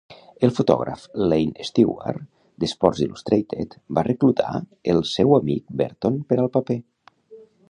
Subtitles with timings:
[0.45, 1.03] El fotògraf
[1.33, 2.23] Lane Stewart,
[2.63, 4.51] d'Sports Illustrated, va reclutar
[4.95, 6.85] el seu amic Berton per al paper.